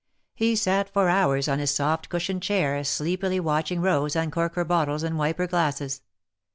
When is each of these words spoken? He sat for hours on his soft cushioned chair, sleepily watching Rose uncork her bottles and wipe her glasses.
He 0.33 0.55
sat 0.55 0.89
for 0.89 1.09
hours 1.09 1.47
on 1.47 1.59
his 1.59 1.69
soft 1.75 2.09
cushioned 2.09 2.41
chair, 2.41 2.83
sleepily 2.83 3.39
watching 3.39 3.81
Rose 3.81 4.15
uncork 4.15 4.55
her 4.55 4.65
bottles 4.65 5.03
and 5.03 5.15
wipe 5.15 5.37
her 5.37 5.45
glasses. 5.45 6.01